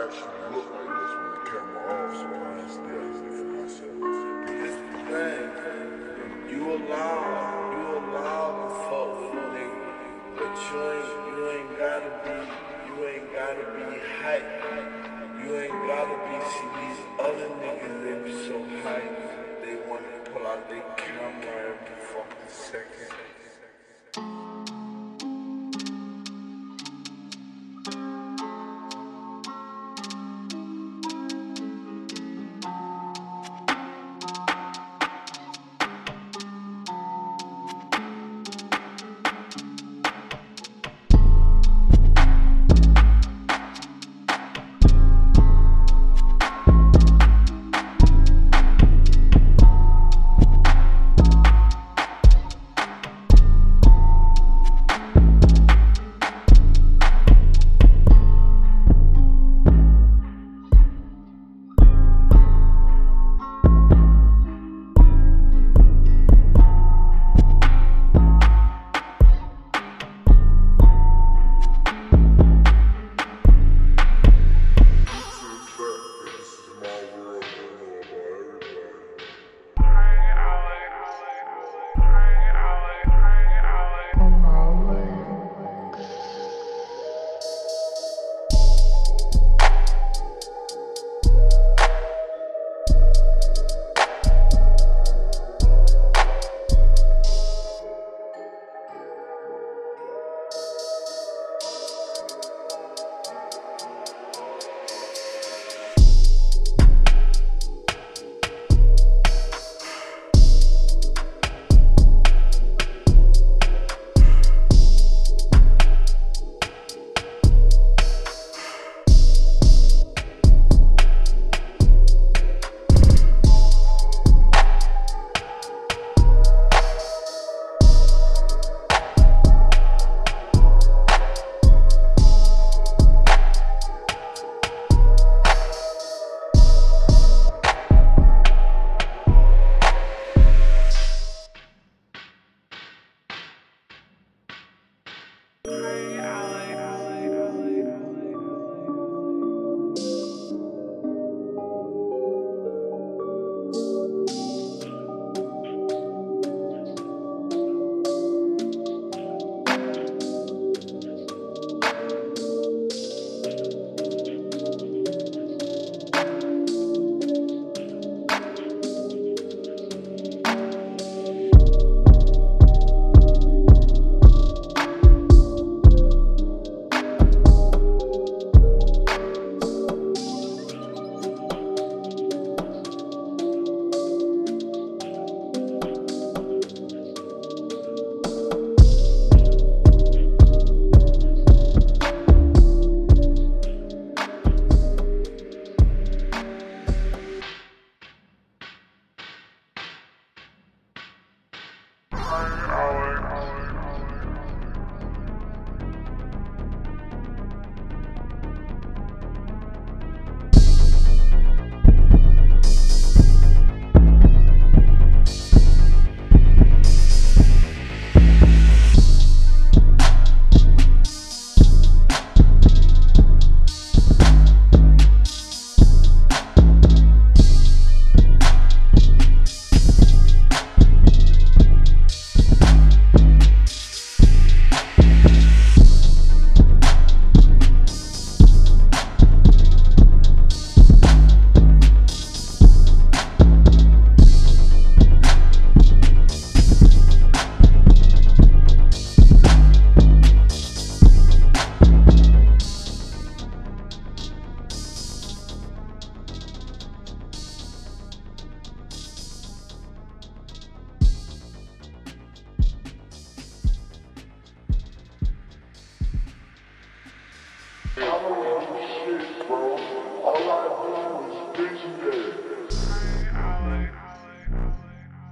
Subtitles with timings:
[0.00, 3.96] actually look like this when the camera off, so I still see for myself.
[4.48, 4.76] This
[5.12, 5.48] thing.
[6.48, 7.20] You allow,
[7.72, 9.92] you allow the fuck with nigga,
[10.36, 12.36] but you ain't, you ain't gotta be,
[12.88, 13.84] you ain't gotta be
[14.24, 14.50] hype.
[15.44, 16.36] You ain't gotta be.
[16.50, 19.16] See these other niggas, they be so hype.
[19.62, 23.39] They wanna pull out their camera every fucking second.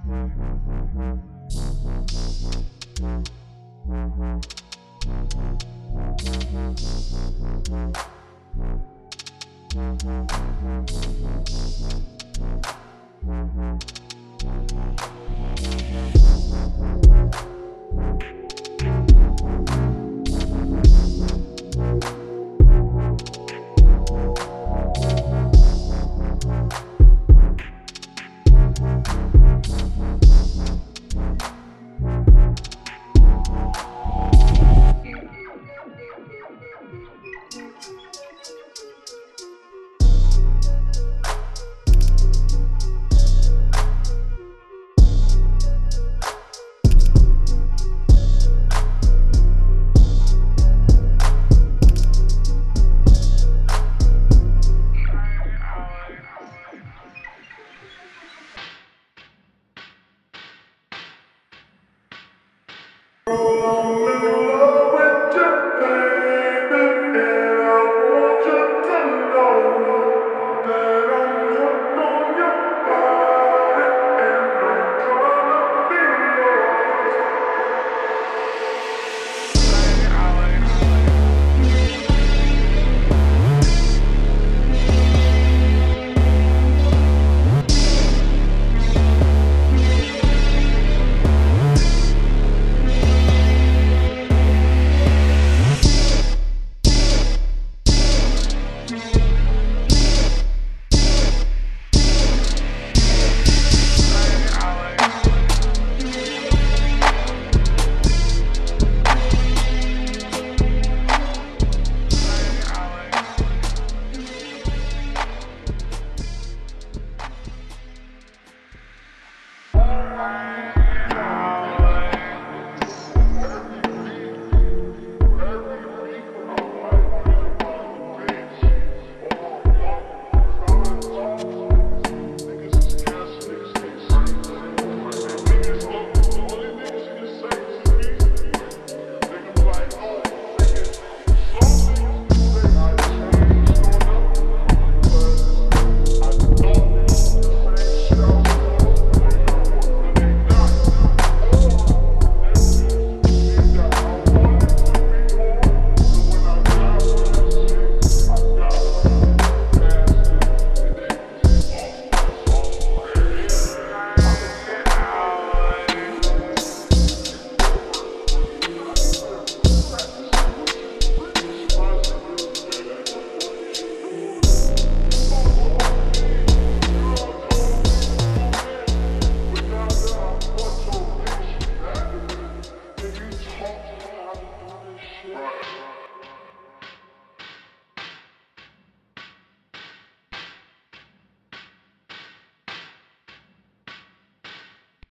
[0.09, 1.28] Mm-hmm.